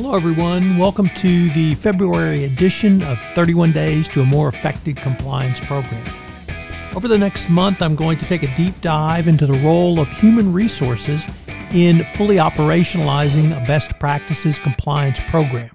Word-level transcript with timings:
Hello, 0.00 0.14
everyone. 0.14 0.78
Welcome 0.78 1.10
to 1.16 1.50
the 1.50 1.74
February 1.74 2.44
edition 2.44 3.02
of 3.02 3.18
31 3.34 3.72
Days 3.72 4.08
to 4.10 4.20
a 4.20 4.24
More 4.24 4.48
Effective 4.48 4.94
Compliance 4.94 5.58
Program. 5.58 6.00
Over 6.94 7.08
the 7.08 7.18
next 7.18 7.50
month, 7.50 7.82
I'm 7.82 7.96
going 7.96 8.16
to 8.18 8.24
take 8.24 8.44
a 8.44 8.54
deep 8.54 8.80
dive 8.80 9.26
into 9.26 9.44
the 9.44 9.58
role 9.58 9.98
of 9.98 10.06
human 10.12 10.52
resources 10.52 11.26
in 11.72 12.04
fully 12.14 12.36
operationalizing 12.36 13.60
a 13.60 13.66
best 13.66 13.98
practices 13.98 14.56
compliance 14.60 15.18
program. 15.26 15.68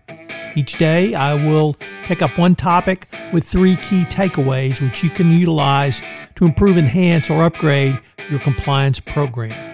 Each 0.55 0.77
day, 0.77 1.15
I 1.15 1.33
will 1.33 1.75
pick 2.05 2.21
up 2.21 2.37
one 2.37 2.55
topic 2.55 3.09
with 3.33 3.43
three 3.43 3.75
key 3.75 4.05
takeaways 4.05 4.79
which 4.79 5.03
you 5.03 5.09
can 5.09 5.33
utilize 5.33 6.01
to 6.35 6.45
improve, 6.45 6.77
enhance, 6.77 7.29
or 7.29 7.43
upgrade 7.43 7.99
your 8.29 8.39
compliance 8.39 9.01
program. 9.01 9.72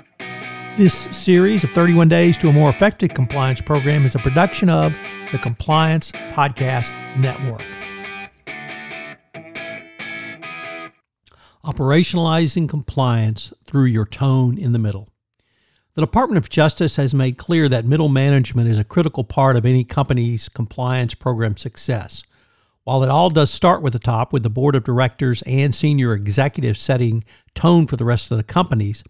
This 0.79 1.09
series 1.11 1.65
of 1.65 1.71
31 1.71 2.07
Days 2.07 2.37
to 2.37 2.47
a 2.47 2.53
More 2.53 2.69
Effective 2.69 3.09
Compliance 3.09 3.59
Program 3.59 4.05
is 4.05 4.15
a 4.15 4.19
production 4.19 4.69
of 4.69 4.95
the 5.33 5.37
Compliance 5.37 6.13
Podcast 6.13 6.93
Network. 7.17 7.65
Operationalizing 11.65 12.69
compliance 12.69 13.51
through 13.67 13.87
your 13.87 14.05
tone 14.05 14.57
in 14.57 14.71
the 14.71 14.79
middle. 14.79 15.09
The 15.95 16.01
Department 16.01 16.41
of 16.41 16.49
Justice 16.49 16.95
has 16.95 17.13
made 17.13 17.37
clear 17.37 17.67
that 17.67 17.85
middle 17.85 18.07
management 18.07 18.69
is 18.69 18.79
a 18.79 18.85
critical 18.85 19.25
part 19.25 19.57
of 19.57 19.65
any 19.65 19.83
company's 19.83 20.47
compliance 20.47 21.13
program 21.13 21.57
success. 21.57 22.23
While 22.85 23.03
it 23.03 23.09
all 23.09 23.29
does 23.29 23.51
start 23.51 23.81
with 23.81 23.91
the 23.91 23.99
top, 23.99 24.31
with 24.31 24.43
the 24.43 24.49
board 24.49 24.75
of 24.75 24.85
directors 24.85 25.41
and 25.41 25.75
senior 25.75 26.13
executives 26.13 26.79
setting 26.79 27.25
tone 27.53 27.85
for 27.85 27.97
the 27.97 28.05
rest 28.05 28.31
of 28.31 28.37
the 28.37 28.43
companies, 28.45 29.03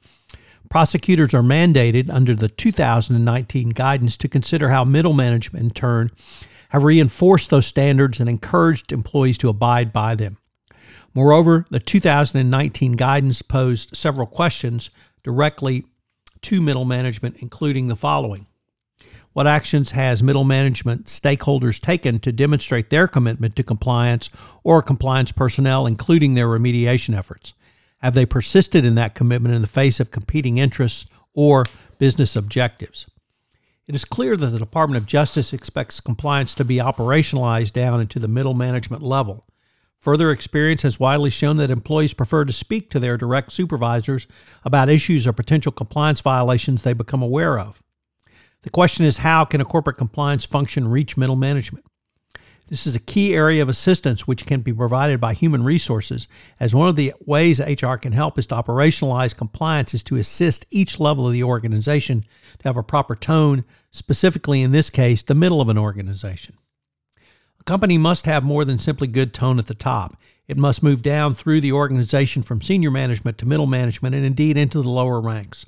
prosecutors 0.70 1.34
are 1.34 1.42
mandated 1.42 2.10
under 2.10 2.36
the 2.36 2.50
2019 2.50 3.70
guidance 3.70 4.18
to 4.18 4.28
consider 4.28 4.70
how 4.70 4.84
middle 4.84 5.14
management, 5.14 5.64
in 5.66 5.72
turn, 5.72 6.12
have 6.70 6.84
reinforced 6.84 7.50
those 7.50 7.66
standards 7.66 8.20
and 8.20 8.30
encouraged 8.30 8.92
employees 8.92 9.38
to 9.40 9.50
abide 9.50 9.92
by 9.92 10.16
them. 10.16 10.38
Moreover, 11.14 11.66
the 11.70 11.80
2019 11.80 12.94
guidance 12.94 13.42
posed 13.42 13.96
several 13.96 14.28
questions 14.28 14.90
directly 15.24 15.86
to 16.44 16.62
middle 16.62 16.86
management, 16.86 17.38
including 17.40 17.88
the 17.88 17.96
following 17.96 18.46
What 19.34 19.48
actions 19.48 19.92
has 19.92 20.22
middle 20.22 20.44
management 20.44 21.06
stakeholders 21.06 21.82
taken 21.82 22.20
to 22.20 22.32
demonstrate 22.32 22.90
their 22.90 23.08
commitment 23.08 23.56
to 23.56 23.64
compliance 23.64 24.30
or 24.64 24.82
compliance 24.82 25.32
personnel, 25.32 25.88
including 25.88 26.36
their 26.36 26.48
remediation 26.48 27.18
efforts? 27.18 27.54
Have 28.00 28.14
they 28.14 28.26
persisted 28.26 28.86
in 28.86 28.96
that 28.96 29.16
commitment 29.16 29.56
in 29.56 29.62
the 29.62 29.68
face 29.68 30.00
of 30.00 30.12
competing 30.12 30.58
interests 30.58 31.06
or 31.34 31.66
business 31.98 32.36
objectives? 32.36 33.06
It 33.88 33.96
is 33.96 34.06
clear 34.06 34.38
that 34.38 34.48
the 34.48 34.60
Department 34.60 35.02
of 35.02 35.08
Justice 35.08 35.52
expects 35.52 36.00
compliance 36.00 36.54
to 36.56 36.64
be 36.64 36.78
operationalized 36.78 37.74
down 37.74 38.00
into 38.00 38.20
the 38.20 38.28
middle 38.28 38.54
management 38.54 39.02
level. 39.02 39.48
Further 40.00 40.32
experience 40.32 40.84
has 40.84 41.00
widely 41.00 41.30
shown 41.30 41.58
that 41.58 41.72
employees 41.72 42.14
prefer 42.14 42.46
to 42.46 42.54
speak 42.54 42.90
to 42.92 43.00
their 43.00 43.18
direct 43.18 43.52
supervisors 43.52 44.28
about 44.64 44.88
issues 44.88 45.28
or 45.28 45.34
potential 45.34 45.72
compliance 45.72 46.22
violations 46.22 46.84
they 46.84 46.94
become 46.94 47.22
aware 47.22 47.60
of. 47.60 47.82
The 48.62 48.70
question 48.70 49.06
is 49.06 49.18
how 49.18 49.44
can 49.44 49.60
a 49.60 49.66
corporate 49.66 49.98
compliance 49.98 50.46
function 50.46 50.88
reach 50.88 51.18
middle 51.18 51.36
management? 51.36 51.86
This 52.70 52.86
is 52.86 52.96
a 52.96 53.00
key 53.00 53.34
area 53.34 53.64
of 53.64 53.70
assistance 53.70 54.28
which 54.28 54.46
can 54.46 54.62
be 54.62 54.72
provided 54.72 55.20
by 55.20 55.34
human 55.34 55.64
resources, 55.64 56.28
as 56.60 56.76
one 56.76 56.88
of 56.88 56.96
the 56.96 57.14
ways 57.26 57.60
HR 57.60 57.96
can 57.96 58.12
help 58.12 58.38
is 58.38 58.46
to 58.48 58.56
operationalize 58.56 59.36
compliance 59.36 59.96
is 59.96 60.04
to 60.04 60.18
assist 60.18 60.68
each 60.70 61.00
level 61.00 61.26
of 61.26 61.34
the 61.34 61.44
organization 61.44 62.22
to 62.60 62.68
have 62.68 62.78
a 62.78 62.84
proper 62.84 63.16
tone, 63.16 63.66
specifically 63.90 64.62
in 64.62 64.72
this 64.72 64.92
case, 64.92 65.24
the 65.24 65.34
middle 65.34 65.62
of 65.62 65.70
an 65.70 65.80
organization. 65.80 66.58
A 67.60 67.64
company 67.64 67.98
must 67.98 68.28
have 68.28 68.44
more 68.44 68.64
than 68.64 68.78
simply 68.78 69.08
good 69.08 69.34
tone 69.34 69.58
at 69.58 69.66
the 69.66 69.74
top. 69.74 70.16
It 70.48 70.58
must 70.58 70.84
move 70.84 71.02
down 71.02 71.34
through 71.34 71.62
the 71.62 71.72
organization 71.72 72.44
from 72.44 72.62
senior 72.62 72.92
management 72.92 73.40
to 73.40 73.48
middle 73.48 73.68
management 73.68 74.14
and 74.14 74.24
indeed 74.24 74.58
into 74.58 74.84
the 74.84 74.90
lower 74.90 75.20
ranks. 75.20 75.66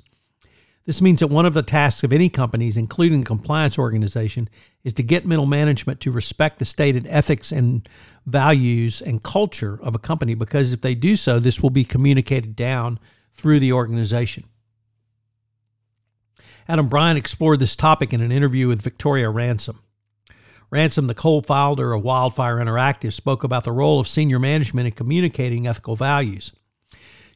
This 0.84 1.00
means 1.00 1.20
that 1.20 1.28
one 1.28 1.46
of 1.46 1.54
the 1.54 1.62
tasks 1.62 2.02
of 2.02 2.12
any 2.12 2.28
companies, 2.28 2.76
including 2.76 3.20
the 3.20 3.26
compliance 3.26 3.78
organization, 3.78 4.48
is 4.82 4.92
to 4.94 5.02
get 5.02 5.24
middle 5.24 5.46
management 5.46 6.00
to 6.00 6.10
respect 6.10 6.58
the 6.58 6.64
stated 6.64 7.06
ethics 7.06 7.52
and 7.52 7.88
values 8.26 9.00
and 9.00 9.22
culture 9.22 9.78
of 9.82 9.94
a 9.94 10.00
company 10.00 10.34
because 10.34 10.72
if 10.72 10.80
they 10.80 10.96
do 10.96 11.14
so, 11.14 11.38
this 11.38 11.62
will 11.62 11.70
be 11.70 11.84
communicated 11.84 12.56
down 12.56 12.98
through 13.32 13.60
the 13.60 13.72
organization. 13.72 14.44
Adam 16.68 16.88
Bryant 16.88 17.18
explored 17.18 17.60
this 17.60 17.76
topic 17.76 18.12
in 18.12 18.20
an 18.20 18.32
interview 18.32 18.68
with 18.68 18.82
Victoria 18.82 19.30
Ransom. 19.30 19.80
Ransom, 20.70 21.06
the 21.06 21.14
co 21.14 21.40
founder 21.42 21.92
of 21.92 22.02
Wildfire 22.02 22.56
Interactive, 22.56 23.12
spoke 23.12 23.44
about 23.44 23.64
the 23.64 23.72
role 23.72 24.00
of 24.00 24.08
senior 24.08 24.38
management 24.38 24.86
in 24.86 24.92
communicating 24.92 25.66
ethical 25.66 25.96
values. 25.96 26.52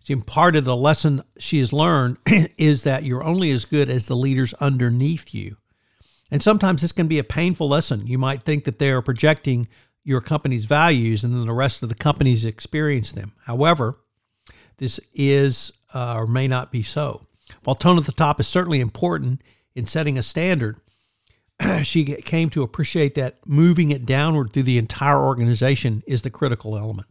She 0.06 0.12
imparted 0.12 0.64
the 0.64 0.76
lesson 0.76 1.24
she 1.36 1.58
has 1.58 1.72
learned 1.72 2.18
is 2.56 2.84
that 2.84 3.02
you're 3.02 3.24
only 3.24 3.50
as 3.50 3.64
good 3.64 3.90
as 3.90 4.06
the 4.06 4.14
leaders 4.14 4.54
underneath 4.60 5.34
you. 5.34 5.56
And 6.30 6.40
sometimes 6.40 6.82
this 6.82 6.92
can 6.92 7.08
be 7.08 7.18
a 7.18 7.24
painful 7.24 7.68
lesson. 7.68 8.06
You 8.06 8.16
might 8.16 8.44
think 8.44 8.62
that 8.66 8.78
they 8.78 8.92
are 8.92 9.02
projecting 9.02 9.66
your 10.04 10.20
company's 10.20 10.66
values 10.66 11.24
and 11.24 11.34
then 11.34 11.44
the 11.44 11.52
rest 11.52 11.82
of 11.82 11.88
the 11.88 11.96
companies 11.96 12.44
experience 12.44 13.10
them. 13.10 13.32
However, 13.46 13.96
this 14.76 15.00
is 15.12 15.72
uh, 15.92 16.14
or 16.14 16.28
may 16.28 16.46
not 16.46 16.70
be 16.70 16.84
so. 16.84 17.26
While 17.64 17.74
tone 17.74 17.98
at 17.98 18.04
the 18.04 18.12
top 18.12 18.38
is 18.38 18.46
certainly 18.46 18.78
important 18.78 19.42
in 19.74 19.86
setting 19.86 20.16
a 20.16 20.22
standard, 20.22 20.76
she 21.82 22.04
came 22.04 22.48
to 22.50 22.62
appreciate 22.62 23.16
that 23.16 23.44
moving 23.44 23.90
it 23.90 24.06
downward 24.06 24.52
through 24.52 24.62
the 24.62 24.78
entire 24.78 25.20
organization 25.20 26.04
is 26.06 26.22
the 26.22 26.30
critical 26.30 26.78
element. 26.78 27.08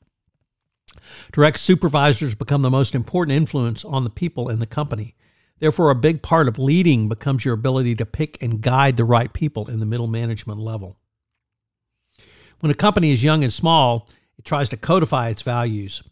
Direct 1.31 1.59
supervisors 1.59 2.35
become 2.35 2.61
the 2.61 2.69
most 2.69 2.95
important 2.95 3.35
influence 3.35 3.83
on 3.85 4.03
the 4.03 4.09
people 4.09 4.49
in 4.49 4.59
the 4.59 4.65
company. 4.65 5.15
Therefore, 5.59 5.89
a 5.89 5.95
big 5.95 6.21
part 6.21 6.47
of 6.47 6.59
leading 6.59 7.07
becomes 7.07 7.45
your 7.45 7.53
ability 7.53 7.95
to 7.95 8.05
pick 8.05 8.41
and 8.41 8.61
guide 8.61 8.97
the 8.97 9.05
right 9.05 9.31
people 9.31 9.69
in 9.69 9.79
the 9.79 9.85
middle 9.85 10.07
management 10.07 10.59
level. 10.59 10.97
When 12.59 12.71
a 12.71 12.75
company 12.75 13.11
is 13.11 13.23
young 13.23 13.43
and 13.43 13.53
small, 13.53 14.09
it 14.37 14.45
tries 14.45 14.69
to 14.69 14.77
codify 14.77 15.29
its 15.29 15.41
values 15.41 16.03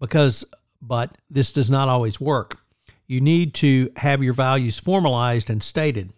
because 0.00 0.44
but 0.86 1.16
this 1.30 1.52
does 1.52 1.70
not 1.70 1.88
always 1.88 2.20
work. 2.20 2.58
You 3.06 3.20
need 3.20 3.54
to 3.54 3.90
have 3.96 4.22
your 4.22 4.34
values 4.34 4.78
formalized 4.78 5.48
and 5.48 5.62
stated. 5.62 6.12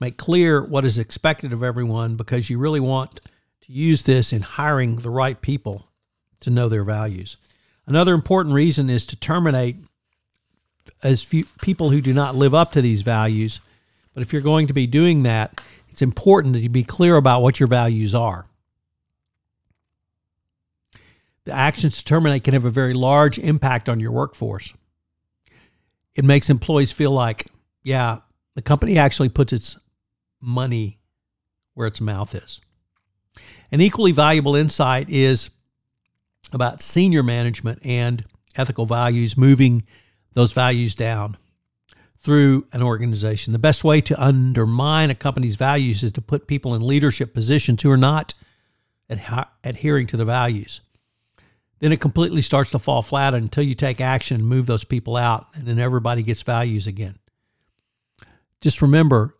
Make 0.00 0.16
clear 0.16 0.64
what 0.64 0.84
is 0.84 0.98
expected 0.98 1.52
of 1.52 1.62
everyone 1.62 2.16
because 2.16 2.48
you 2.48 2.58
really 2.58 2.80
want 2.80 3.16
to 3.16 3.72
use 3.72 4.04
this 4.04 4.32
in 4.32 4.42
hiring 4.42 4.96
the 4.96 5.10
right 5.10 5.40
people 5.40 5.87
to 6.40 6.50
know 6.50 6.68
their 6.68 6.84
values. 6.84 7.36
Another 7.86 8.14
important 8.14 8.54
reason 8.54 8.90
is 8.90 9.06
to 9.06 9.16
terminate 9.16 9.76
as 11.02 11.22
few 11.22 11.44
people 11.62 11.90
who 11.90 12.00
do 12.00 12.12
not 12.12 12.34
live 12.34 12.54
up 12.54 12.72
to 12.72 12.82
these 12.82 13.02
values. 13.02 13.60
But 14.14 14.22
if 14.22 14.32
you're 14.32 14.42
going 14.42 14.66
to 14.66 14.74
be 14.74 14.86
doing 14.86 15.22
that, 15.22 15.60
it's 15.88 16.02
important 16.02 16.54
that 16.54 16.60
you 16.60 16.68
be 16.68 16.84
clear 16.84 17.16
about 17.16 17.42
what 17.42 17.60
your 17.60 17.66
values 17.66 18.14
are. 18.14 18.46
The 21.44 21.52
actions 21.52 21.98
to 21.98 22.04
terminate 22.04 22.44
can 22.44 22.54
have 22.54 22.64
a 22.64 22.70
very 22.70 22.94
large 22.94 23.38
impact 23.38 23.88
on 23.88 24.00
your 24.00 24.12
workforce. 24.12 24.74
It 26.14 26.24
makes 26.24 26.50
employees 26.50 26.92
feel 26.92 27.12
like, 27.12 27.46
yeah, 27.82 28.18
the 28.54 28.62
company 28.62 28.98
actually 28.98 29.28
puts 29.28 29.52
its 29.52 29.78
money 30.40 30.98
where 31.74 31.86
its 31.86 32.00
mouth 32.00 32.34
is. 32.34 32.60
An 33.70 33.80
equally 33.80 34.12
valuable 34.12 34.56
insight 34.56 35.08
is 35.08 35.50
about 36.52 36.82
senior 36.82 37.22
management 37.22 37.80
and 37.84 38.24
ethical 38.56 38.86
values, 38.86 39.36
moving 39.36 39.84
those 40.32 40.52
values 40.52 40.94
down 40.94 41.36
through 42.18 42.66
an 42.72 42.82
organization. 42.82 43.52
The 43.52 43.58
best 43.58 43.84
way 43.84 44.00
to 44.02 44.22
undermine 44.22 45.10
a 45.10 45.14
company's 45.14 45.56
values 45.56 46.02
is 46.02 46.12
to 46.12 46.20
put 46.20 46.46
people 46.46 46.74
in 46.74 46.86
leadership 46.86 47.32
positions 47.32 47.82
who 47.82 47.90
are 47.90 47.96
not 47.96 48.34
adhering 49.08 50.06
to 50.08 50.16
the 50.16 50.24
values. 50.24 50.80
Then 51.78 51.92
it 51.92 52.00
completely 52.00 52.42
starts 52.42 52.72
to 52.72 52.78
fall 52.78 53.02
flat 53.02 53.34
until 53.34 53.62
you 53.62 53.74
take 53.74 54.00
action 54.00 54.40
and 54.40 54.48
move 54.48 54.66
those 54.66 54.84
people 54.84 55.16
out, 55.16 55.46
and 55.54 55.64
then 55.64 55.78
everybody 55.78 56.22
gets 56.22 56.42
values 56.42 56.86
again. 56.86 57.18
Just 58.60 58.82
remember 58.82 59.36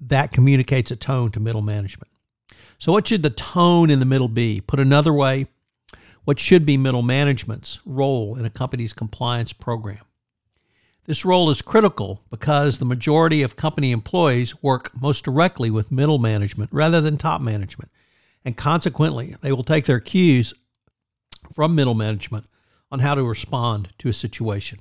that 0.00 0.32
communicates 0.32 0.90
a 0.92 0.96
tone 0.96 1.32
to 1.32 1.40
middle 1.40 1.62
management. 1.62 2.10
So, 2.78 2.92
what 2.92 3.08
should 3.08 3.22
the 3.22 3.30
tone 3.30 3.90
in 3.90 3.98
the 3.98 4.06
middle 4.06 4.28
be? 4.28 4.60
Put 4.60 4.78
another 4.78 5.12
way, 5.12 5.46
what 6.24 6.38
should 6.38 6.64
be 6.64 6.76
middle 6.76 7.02
management's 7.02 7.80
role 7.84 8.36
in 8.36 8.44
a 8.44 8.50
company's 8.50 8.92
compliance 8.92 9.52
program? 9.52 10.04
This 11.06 11.24
role 11.24 11.50
is 11.50 11.60
critical 11.60 12.22
because 12.30 12.78
the 12.78 12.86
majority 12.86 13.42
of 13.42 13.56
company 13.56 13.92
employees 13.92 14.62
work 14.62 14.90
most 14.98 15.24
directly 15.24 15.70
with 15.70 15.92
middle 15.92 16.18
management 16.18 16.70
rather 16.72 17.00
than 17.02 17.18
top 17.18 17.42
management. 17.42 17.90
And 18.42 18.56
consequently, 18.56 19.36
they 19.42 19.52
will 19.52 19.64
take 19.64 19.84
their 19.84 20.00
cues 20.00 20.54
from 21.52 21.74
middle 21.74 21.94
management 21.94 22.46
on 22.90 23.00
how 23.00 23.14
to 23.14 23.22
respond 23.22 23.90
to 23.98 24.08
a 24.08 24.14
situation. 24.14 24.80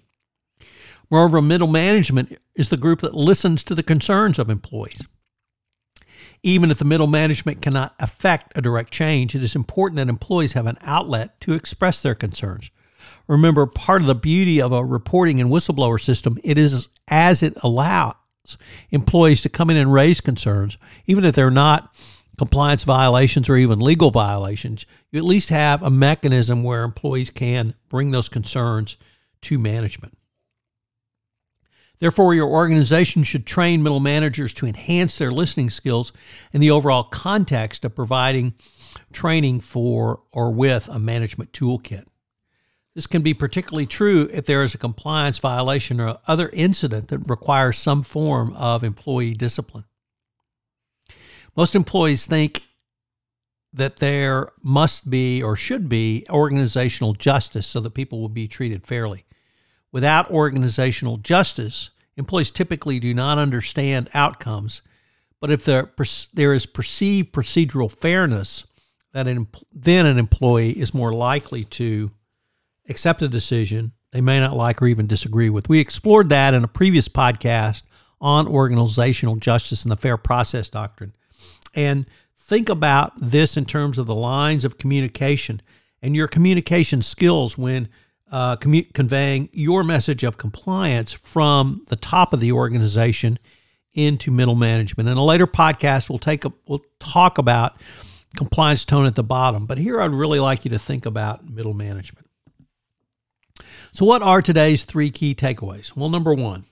Moreover, 1.10 1.42
middle 1.42 1.68
management 1.68 2.38
is 2.56 2.70
the 2.70 2.78
group 2.78 3.02
that 3.02 3.14
listens 3.14 3.64
to 3.66 3.76
the 3.76 3.84
concerns 3.84 4.40
of 4.40 4.50
employees. 4.50 5.02
Even 6.44 6.70
if 6.70 6.78
the 6.78 6.86
middle 6.86 7.08
management 7.08 7.62
cannot 7.62 7.96
affect 8.00 8.52
a 8.58 8.62
direct 8.62 8.92
change, 8.92 9.34
it 9.34 9.44
is 9.44 9.56
important 9.56 9.96
that 9.98 10.10
employees 10.10 10.54
have 10.54 10.68
an 10.68 10.78
outlet 10.82 11.40
to 11.42 11.54
express 11.54 12.02
their 12.02 12.16
concerns. 12.16 12.70
Remember, 13.28 13.66
part 13.66 14.02
of 14.02 14.08
the 14.08 14.16
beauty 14.16 14.62
of 14.62 14.74
a 14.74 14.84
reporting 14.84 15.40
and 15.40 15.50
whistleblower 15.50 16.00
system, 16.00 16.38
it 16.44 16.58
is 16.58 16.90
as 17.08 17.42
it 17.42 17.54
allows 17.64 18.16
employees 18.92 19.42
to 19.42 19.50
come 19.50 19.70
in 19.70 19.78
and 19.78 19.94
raise 19.94 20.20
concerns, 20.20 20.78
even 21.08 21.24
if 21.24 21.34
they're 21.34 21.50
not 21.50 21.96
compliance 22.38 22.84
violations 22.84 23.48
or 23.48 23.56
even 23.56 23.80
legal 23.80 24.12
violations, 24.12 24.86
you 25.12 25.20
at 25.20 25.26
least 25.26 25.50
have 25.50 25.82
a 25.82 25.90
mechanism 25.90 26.64
where 26.64 26.84
employees 26.84 27.30
can 27.30 27.74
bring 27.88 28.12
those 28.12 28.28
concerns 28.28 28.98
to 29.42 29.58
management. 29.58 30.18
Therefore, 32.00 32.34
your 32.34 32.50
organization 32.50 33.24
should 33.24 33.46
train 33.46 33.84
middle 33.84 34.00
managers 34.00 34.54
to 34.56 34.66
enhance 34.66 35.18
their 35.18 35.32
listening 35.32 35.70
skills 35.70 36.12
in 36.52 36.60
the 36.60 36.72
overall 36.72 37.04
context 37.04 37.86
of 37.86 37.96
providing 37.96 38.54
training 39.12 39.62
for 39.62 40.22
or 40.32 40.52
with 40.52 40.90
a 40.90 41.00
management 41.00 41.54
toolkit. 41.54 42.06
This 42.96 43.08
can 43.08 43.22
be 43.22 43.34
particularly 43.34 43.86
true 43.86 44.30
if 44.32 44.46
there 44.46 44.64
is 44.64 44.76
a 44.76 44.78
compliance 44.78 45.40
violation 45.40 46.00
or 46.00 46.20
other 46.28 46.50
incident 46.54 47.08
that 47.08 47.30
requires 47.30 47.78
some 47.78 48.04
form 48.04 48.54
of 48.54 48.84
employee 48.84 49.34
discipline. 49.34 49.86
Most 51.56 51.76
employees 51.76 52.26
think 52.26 52.64
that 53.72 53.98
there 53.98 54.52
must 54.62 55.10
be 55.10 55.42
or 55.42 55.56
should 55.56 55.90
be 55.90 56.26
organizational 56.30 57.14
justice 57.14 57.66
so 57.66 57.80
that 57.80 57.96
people 57.96 58.22
will 58.22 58.30
be 58.30 58.48
treated 58.48 58.86
fairly. 58.86 59.26
Without 59.94 60.30
organizational 60.32 61.18
justice, 61.18 61.92
employees 62.18 62.52
typically 62.52 63.00
do 63.00 63.14
not 63.14 63.38
understand 63.38 64.10
outcomes. 64.14 64.82
But 65.40 65.52
if 65.52 65.64
there, 65.64 65.94
there 66.34 66.54
is 66.54 66.66
perceived 66.66 67.32
procedural 67.32 67.92
fairness, 67.92 68.66
that 69.14 69.28
an, 69.28 69.48
then 69.72 70.08
an 70.08 70.18
employee 70.18 70.72
is 70.72 70.94
more 70.94 71.14
likely 71.14 71.64
to 71.66 72.10
accept 72.90 73.22
a 73.22 73.30
decision 73.30 73.94
they 74.12 74.22
may 74.22 74.40
not 74.40 74.56
like 74.56 74.82
or 74.82 74.88
even 74.88 75.08
disagree 75.08 75.50
with. 75.50 75.70
We 75.70 75.80
explored 75.80 76.30
that 76.30 76.54
in 76.54 76.64
a 76.64 76.68
previous 76.68 77.08
podcast 77.08 77.84
on 78.20 78.48
organizational 78.48 79.36
justice 79.36 79.84
and 79.84 79.92
the 79.92 79.98
fair 79.98 80.18
process 80.18 80.70
doctrine. 80.70 81.14
And 81.76 82.06
think 82.38 82.70
about 82.70 83.14
this 83.20 83.58
in 83.58 83.66
terms 83.66 83.98
of 83.98 84.08
the 84.08 84.16
lines 84.16 84.66
of 84.66 84.78
communication 84.78 85.62
and 86.02 86.16
your 86.16 86.28
communication 86.28 87.02
skills 87.02 87.58
when 87.58 87.90
uh, 88.34 88.58
commu- 88.58 88.92
conveying 88.94 89.48
your 89.54 89.84
message 89.84 90.24
of 90.24 90.40
compliance 90.40 91.14
from 91.14 91.86
the 91.90 91.96
top 91.96 92.34
of 92.34 92.40
the 92.40 92.52
organization 92.52 93.38
into 93.94 94.32
middle 94.32 94.56
management. 94.56 95.08
In 95.08 95.18
a 95.18 95.24
later 95.24 95.46
podcast, 95.46 96.10
we'll 96.10 96.18
take 96.18 96.44
a, 96.44 96.52
we'll 96.68 96.84
talk 96.98 97.38
about 97.38 97.78
compliance 98.36 98.86
tone 98.86 99.06
at 99.06 99.14
the 99.14 99.24
bottom, 99.24 99.68
but 99.68 99.78
here 99.78 100.02
I'd 100.02 100.10
really 100.12 100.40
like 100.40 100.66
you 100.66 100.72
to 100.72 100.80
think 100.80 101.06
about 101.06 101.48
middle 101.48 101.76
management. 101.76 102.28
So, 103.92 104.04
what 104.04 104.24
are 104.24 104.42
today's 104.42 104.84
three 104.84 105.12
key 105.12 105.36
takeaways? 105.36 105.96
Well, 105.96 106.10
number 106.10 106.34
one, 106.34 106.66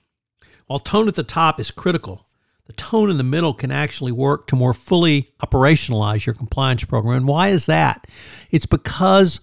while 0.66 0.80
tone 0.80 1.06
at 1.06 1.14
the 1.14 1.22
top 1.22 1.60
is 1.60 1.70
critical, 1.70 2.26
the 2.66 2.72
tone 2.72 3.08
in 3.08 3.18
the 3.18 3.22
middle 3.22 3.54
can 3.54 3.70
actually 3.70 4.10
work 4.10 4.48
to 4.48 4.56
more 4.56 4.74
fully 4.74 5.28
operationalize 5.40 6.26
your 6.26 6.34
compliance 6.34 6.82
program. 6.84 7.18
And 7.18 7.28
why 7.28 7.50
is 7.50 7.66
that? 7.66 8.08
It's 8.50 8.66
because 8.66 9.38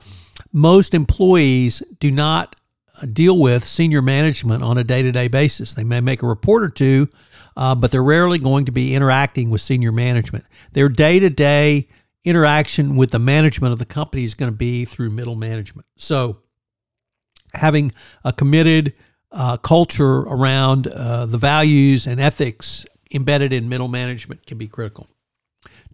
most 0.51 0.93
employees 0.93 1.83
do 1.99 2.11
not 2.11 2.55
uh, 3.01 3.05
deal 3.11 3.37
with 3.37 3.65
senior 3.65 4.01
management 4.01 4.63
on 4.63 4.77
a 4.77 4.83
day 4.83 5.01
to 5.01 5.11
day 5.11 5.27
basis. 5.27 5.73
They 5.73 5.83
may 5.83 6.01
make 6.01 6.21
a 6.21 6.27
report 6.27 6.63
or 6.63 6.69
two, 6.69 7.07
uh, 7.55 7.75
but 7.75 7.91
they're 7.91 8.03
rarely 8.03 8.39
going 8.39 8.65
to 8.65 8.71
be 8.71 8.95
interacting 8.95 9.49
with 9.49 9.61
senior 9.61 9.91
management. 9.91 10.45
Their 10.73 10.89
day 10.89 11.19
to 11.19 11.29
day 11.29 11.87
interaction 12.23 12.95
with 12.95 13.11
the 13.11 13.19
management 13.19 13.73
of 13.73 13.79
the 13.79 13.85
company 13.85 14.23
is 14.23 14.33
going 14.33 14.51
to 14.51 14.57
be 14.57 14.85
through 14.85 15.09
middle 15.09 15.35
management. 15.35 15.87
So, 15.97 16.39
having 17.53 17.91
a 18.23 18.33
committed 18.33 18.93
uh, 19.31 19.57
culture 19.57 20.19
around 20.19 20.87
uh, 20.87 21.25
the 21.25 21.37
values 21.37 22.07
and 22.07 22.19
ethics 22.19 22.85
embedded 23.11 23.53
in 23.53 23.69
middle 23.69 23.87
management 23.87 24.45
can 24.45 24.57
be 24.57 24.67
critical. 24.67 25.07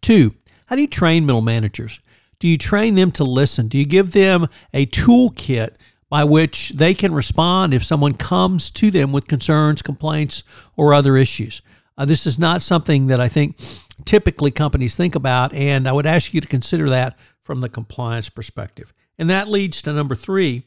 Two, 0.01 0.35
how 0.67 0.75
do 0.75 0.81
you 0.81 0.87
train 0.87 1.25
middle 1.25 1.41
managers? 1.41 1.99
Do 2.45 2.51
you 2.51 2.59
train 2.59 2.93
them 2.93 3.11
to 3.13 3.23
listen? 3.23 3.69
Do 3.69 3.79
you 3.79 3.87
give 3.87 4.11
them 4.11 4.45
a 4.71 4.85
toolkit 4.85 5.71
by 6.11 6.23
which 6.25 6.69
they 6.69 6.93
can 6.93 7.11
respond 7.11 7.73
if 7.73 7.83
someone 7.83 8.13
comes 8.13 8.69
to 8.69 8.91
them 8.91 9.11
with 9.11 9.25
concerns, 9.25 9.81
complaints, 9.81 10.43
or 10.77 10.93
other 10.93 11.17
issues? 11.17 11.63
Uh, 11.97 12.05
this 12.05 12.27
is 12.27 12.37
not 12.37 12.61
something 12.61 13.07
that 13.07 13.19
I 13.19 13.27
think 13.29 13.57
typically 14.05 14.51
companies 14.51 14.95
think 14.95 15.15
about, 15.15 15.55
and 15.55 15.87
I 15.89 15.91
would 15.91 16.05
ask 16.05 16.35
you 16.35 16.41
to 16.41 16.47
consider 16.47 16.87
that 16.91 17.17
from 17.41 17.61
the 17.61 17.67
compliance 17.67 18.29
perspective. 18.29 18.93
And 19.17 19.27
that 19.31 19.47
leads 19.47 19.81
to 19.81 19.91
number 19.91 20.13
three 20.13 20.65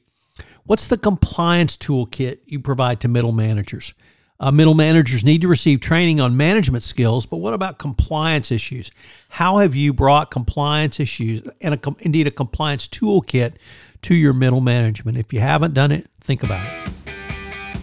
what's 0.64 0.88
the 0.88 0.98
compliance 0.98 1.76
toolkit 1.76 2.40
you 2.44 2.58
provide 2.58 2.98
to 3.02 3.06
middle 3.06 3.30
managers? 3.30 3.94
Uh, 4.40 4.52
middle 4.52 4.74
managers 4.74 5.24
need 5.24 5.40
to 5.40 5.48
receive 5.48 5.80
training 5.80 6.20
on 6.20 6.36
management 6.36 6.84
skills, 6.84 7.26
but 7.26 7.38
what 7.38 7.54
about 7.54 7.78
compliance 7.78 8.52
issues? 8.52 8.90
How 9.30 9.56
have 9.56 9.74
you 9.74 9.92
brought 9.92 10.30
compliance 10.30 11.00
issues 11.00 11.42
and 11.60 11.74
a, 11.74 11.96
indeed 12.00 12.28
a 12.28 12.30
compliance 12.30 12.86
toolkit 12.86 13.54
to 14.02 14.14
your 14.14 14.32
middle 14.32 14.60
management? 14.60 15.18
If 15.18 15.32
you 15.32 15.40
haven't 15.40 15.74
done 15.74 15.90
it, 15.90 16.08
think 16.20 16.44
about 16.44 16.64
it. 16.64 16.88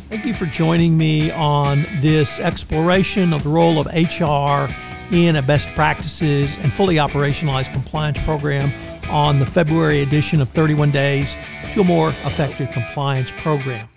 Thank 0.07 0.25
you 0.25 0.33
for 0.33 0.45
joining 0.45 0.97
me 0.97 1.29
on 1.31 1.85
this 1.99 2.39
exploration 2.39 3.33
of 3.33 3.43
the 3.43 3.49
role 3.49 3.77
of 3.77 3.87
HR 3.87 4.73
in 5.13 5.35
a 5.35 5.41
best 5.41 5.67
practices 5.75 6.55
and 6.61 6.73
fully 6.73 6.95
operationalized 6.95 7.73
compliance 7.73 8.19
program 8.19 8.71
on 9.09 9.39
the 9.39 9.45
February 9.45 10.03
edition 10.03 10.39
of 10.39 10.49
31 10.49 10.91
Days 10.91 11.35
to 11.73 11.81
a 11.81 11.83
More 11.83 12.09
Effective 12.09 12.71
Compliance 12.71 13.31
Program. 13.31 13.89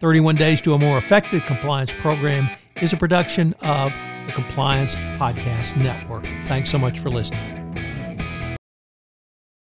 31 0.00 0.36
Days 0.36 0.60
to 0.62 0.72
a 0.74 0.78
More 0.78 0.98
Effective 0.98 1.44
Compliance 1.44 1.92
Program 1.92 2.48
is 2.80 2.92
a 2.92 2.96
production 2.96 3.54
of 3.60 3.92
the 4.26 4.32
Compliance 4.32 4.96
Podcast 5.18 5.76
Network. 5.76 6.24
Thanks 6.48 6.70
so 6.70 6.78
much 6.78 6.98
for 6.98 7.10
listening. 7.10 7.56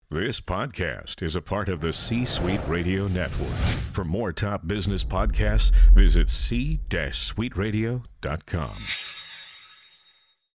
This 0.09 0.41
podcast 0.41 1.21
is 1.23 1.37
a 1.37 1.41
part 1.41 1.69
of 1.69 1.79
the 1.81 1.93
C 1.93 2.25
Suite 2.25 2.59
Radio 2.67 3.07
Network. 3.07 3.55
For 3.93 4.03
more 4.03 4.33
top 4.33 4.67
business 4.67 5.05
podcasts, 5.05 5.71
visit 5.93 6.29
c-suiteradio.com. 6.29 9.20